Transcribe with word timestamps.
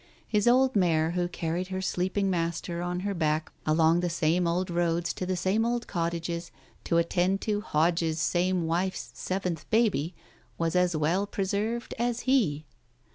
His 0.27 0.47
old 0.47 0.75
mare 0.75 1.11
who 1.11 1.27
carried 1.27 1.67
her 1.67 1.79
sleep 1.79 2.17
ing 2.17 2.27
master 2.27 2.81
on 2.81 3.01
her 3.01 3.13
back 3.13 3.51
along 3.67 3.99
the 3.99 4.09
same 4.09 4.47
old 4.47 4.71
roads 4.71 5.13
to 5.13 5.27
the 5.27 5.37
same 5.37 5.63
old 5.63 5.85
cottages 5.85 6.49
to 6.85 6.97
attend 6.97 7.39
to 7.41 7.61
Hodge's 7.61 8.19
same 8.19 8.65
wife's 8.65 9.11
seventh 9.13 9.69
baby 9.69 10.15
was 10.57 10.75
as 10.75 10.95
well 10.97 11.27
preserved 11.27 11.93
as 11.99 12.21
he. 12.21 12.65